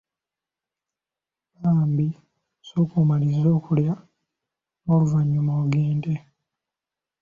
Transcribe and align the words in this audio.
Bambi 1.61 2.07
sooka 2.67 2.95
omalirize 3.03 3.49
okulya 3.57 3.93
n’oluvannyuma 4.83 5.51
ogende. 5.63 6.13